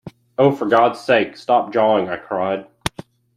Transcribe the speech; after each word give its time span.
“Oh, 0.35 0.51
for 0.51 0.65
God’s 0.65 0.99
sake 1.05 1.37
stop 1.37 1.71
jawing,” 1.71 2.09
I 2.09 2.15
cried. 2.17 2.65